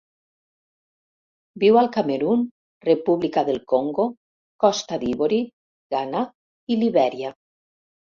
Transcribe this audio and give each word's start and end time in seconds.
Viu 1.63 1.77
al 1.81 1.89
Camerun, 1.97 2.47
República 2.89 3.45
del 3.51 3.63
Congo, 3.75 4.09
Costa 4.67 5.03
d'Ivori, 5.07 5.43
Ghana 5.97 6.29
i 6.77 6.83
Libèria. 6.85 7.37